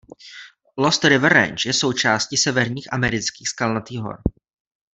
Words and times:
Lost 0.77 1.03
River 1.03 1.31
Range 1.33 1.65
je 1.69 1.73
součástí 1.73 2.37
severních 2.37 2.93
amerických 2.93 3.47
Skalnatých 3.49 3.99
hor. 3.99 4.17